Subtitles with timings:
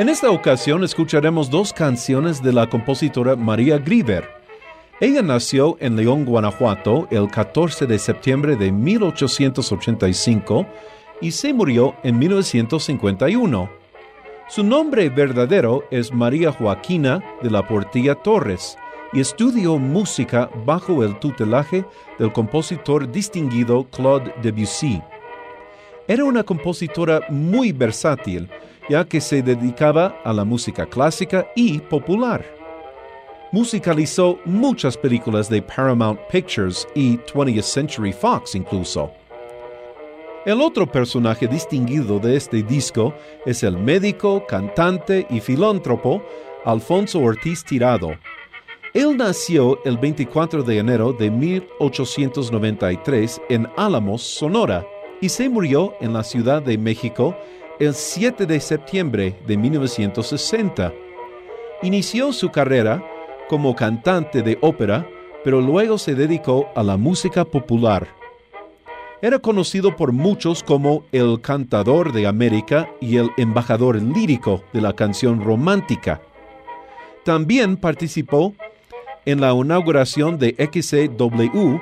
[0.00, 4.26] En esta ocasión escucharemos dos canciones de la compositora María Grieber.
[4.98, 10.66] Ella nació en León, Guanajuato, el 14 de septiembre de 1885
[11.20, 13.70] y se murió en 1951.
[14.48, 18.78] Su nombre verdadero es María Joaquina de la Portilla Torres
[19.12, 21.84] y estudió música bajo el tutelaje
[22.18, 25.02] del compositor distinguido Claude Debussy.
[26.08, 28.48] Era una compositora muy versátil,
[28.90, 32.44] ya que se dedicaba a la música clásica y popular.
[33.52, 39.12] Musicalizó muchas películas de Paramount Pictures y 20th Century Fox incluso.
[40.44, 43.14] El otro personaje distinguido de este disco
[43.46, 46.20] es el médico, cantante y filántropo
[46.64, 48.10] Alfonso Ortiz Tirado.
[48.92, 54.84] Él nació el 24 de enero de 1893 en Álamos, Sonora,
[55.20, 57.36] y se murió en la Ciudad de México
[57.80, 60.92] el 7 de septiembre de 1960.
[61.82, 63.02] Inició su carrera
[63.48, 65.08] como cantante de ópera,
[65.42, 68.06] pero luego se dedicó a la música popular.
[69.22, 74.92] Era conocido por muchos como el cantador de América y el embajador lírico de la
[74.92, 76.20] canción romántica.
[77.24, 78.54] También participó
[79.24, 81.78] en la inauguración de XCW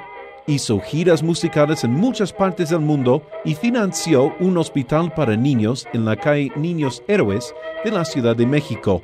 [0.48, 6.06] hizo giras musicales en muchas partes del mundo y financió un hospital para niños en
[6.06, 7.54] la calle Niños Héroes
[7.84, 9.02] de la Ciudad de México.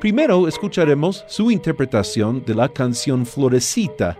[0.00, 4.18] Primero escucharemos su interpretación de la canción Florecita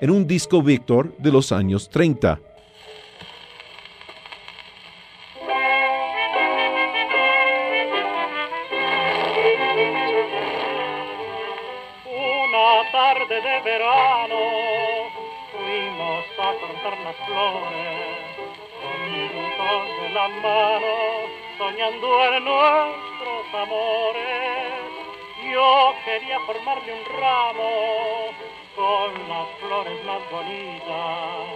[0.00, 2.40] en un disco Víctor de los años 30.
[12.04, 14.35] Una tarde de verano
[16.60, 18.26] cortar las flores,
[18.82, 20.94] juntos de la mano,
[21.58, 24.86] soñando en nuestros amores.
[25.52, 27.72] Yo quería formarle un ramo
[28.74, 31.46] con las flores más bonitas,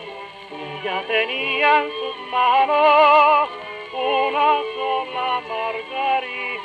[0.51, 3.51] y ella tenía en sus manos
[3.93, 6.60] una sola margarita.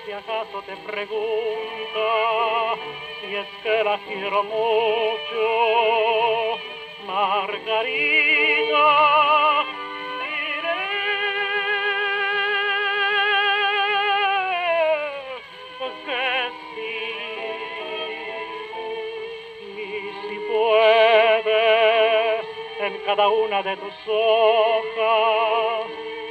[0.05, 2.07] Si acaso te pregunta
[3.21, 5.45] si es que la quiero mucho,
[7.07, 7.73] Margarita.
[23.05, 25.87] Cada una de tus hojas,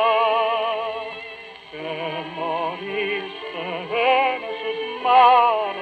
[1.71, 1.89] que
[2.37, 3.63] moriste
[4.35, 5.76] en sus manos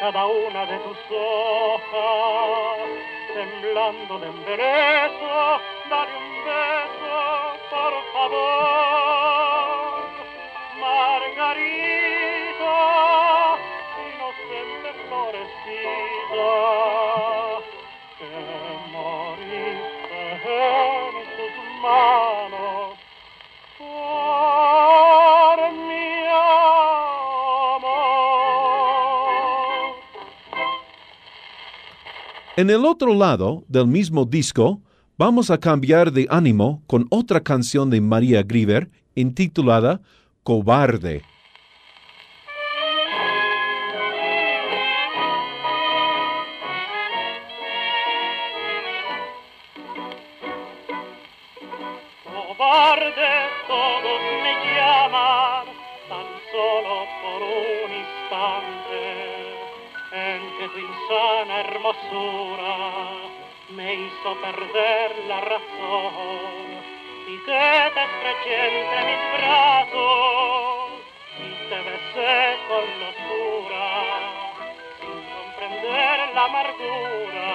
[0.00, 2.78] cada una de tus hojas,
[3.34, 7.16] temblando de enderezo, dale un beso,
[7.70, 9.07] por favor.
[32.58, 34.82] En el otro lado del mismo disco,
[35.16, 40.00] vamos a cambiar de ánimo con otra canción de María Grieber intitulada
[40.42, 41.22] Cobarde.
[52.24, 53.30] Cobarde
[53.68, 54.20] todos
[61.10, 62.76] hermosura
[63.70, 66.68] me hizo perder la razón.
[67.28, 70.90] Y que te estreché entre mis brazos
[71.38, 73.86] y te besé con locura,
[75.00, 77.50] sin comprender la amargura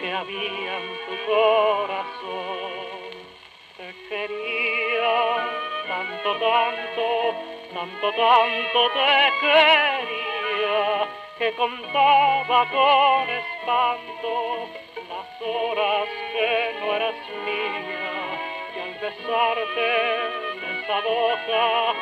[0.00, 2.76] que había en tu corazón.
[3.76, 5.14] Te quería,
[5.86, 7.06] tanto, tanto,
[7.72, 10.15] tanto, tanto te quería,
[11.38, 14.68] que contaba con espanto
[15.08, 16.50] las horas que
[16.80, 18.14] no eras mía,
[18.74, 19.88] y al besarte
[20.52, 21.92] en esa boca,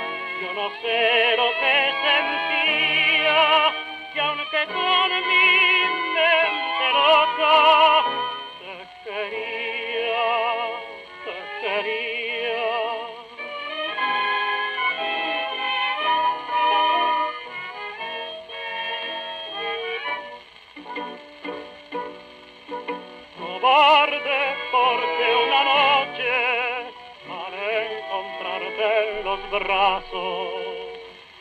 [0.40, 3.40] yo no sé lo que sentía,
[4.14, 5.48] y aunque con mi
[6.14, 8.03] mente loca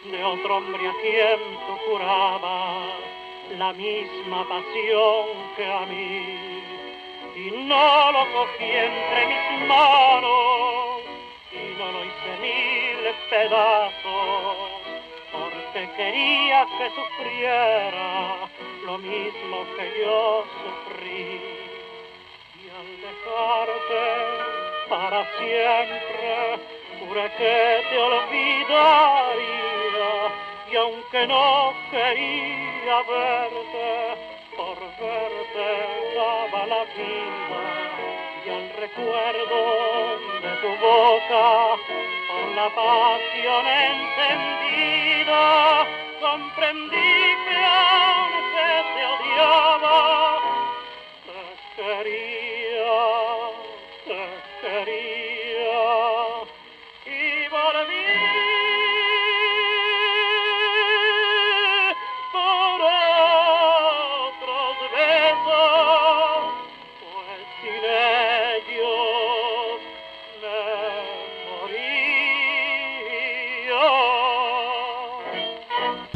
[0.05, 2.89] de otro hombre a quien tú jurabas
[3.57, 5.25] la misma pasión
[5.55, 6.63] que a mí.
[7.35, 11.01] Y no lo cogí entre mis manos
[11.51, 14.57] y no lo hice mil pedazos
[15.31, 18.49] porque quería que sufriera
[18.85, 21.41] lo mismo que yo sufrí.
[22.61, 24.53] Y al dejarte
[24.89, 26.72] para siempre
[27.07, 29.43] juré que te olvidaría
[30.71, 34.17] y aunque no quería verte
[34.55, 35.69] por verte
[36.15, 37.61] daba la vida
[38.45, 39.59] y al recuerdo
[40.41, 41.45] de tu boca
[42.27, 45.43] por la pasión encendida
[46.21, 47.42] comprendí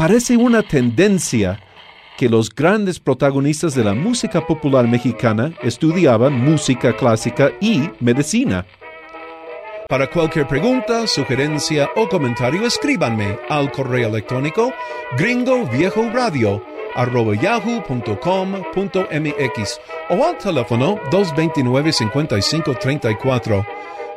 [0.08, 1.60] Parece una tendencia
[2.18, 8.66] que los grandes protagonistas de la música popular mexicana estudiaban música clásica y medicina.
[9.90, 14.72] Para cualquier pregunta, sugerencia o comentario, escríbanme al correo electrónico
[15.18, 16.64] gringoviejoradio
[16.96, 23.66] arroba yahoo.com.mx o al teléfono 229-5534.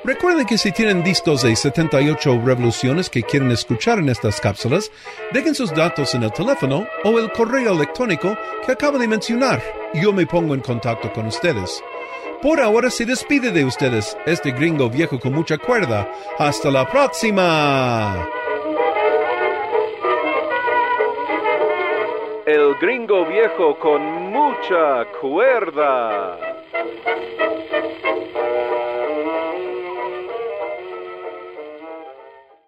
[0.05, 4.91] Recuerden que si tienen discos de 78 revoluciones que quieren escuchar en estas cápsulas,
[5.32, 9.63] dejen sus datos en el teléfono o el correo electrónico que acabo de mencionar
[9.94, 11.82] yo me pongo en contacto con ustedes.
[12.43, 16.08] Por ahora se despide de ustedes este gringo viejo con mucha cuerda.
[16.39, 18.27] Hasta la próxima.
[22.46, 26.50] El gringo viejo con mucha cuerda.